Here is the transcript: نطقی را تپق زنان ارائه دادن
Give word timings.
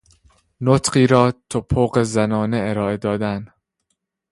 نطقی 0.61 1.07
را 1.07 1.31
تپق 1.49 2.03
زنان 2.03 2.53
ارائه 2.53 2.97
دادن 2.97 3.45